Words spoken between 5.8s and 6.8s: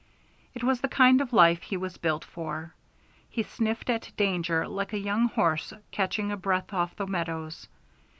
catching a breath